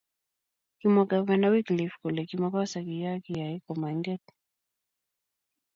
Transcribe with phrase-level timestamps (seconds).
[0.79, 4.23] kimwa gavana wycliffe kole kimokosa kiyoo kiyaka komainget